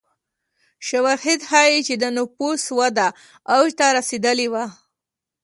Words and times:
شواهد 0.87 1.39
ښيي 1.49 1.79
چې 1.87 1.95
د 2.03 2.05
نفوسو 2.17 2.71
وده 2.79 3.07
اوج 3.55 3.71
ته 3.79 3.85
رسېدلې 3.97 4.47
وه. 4.53 4.65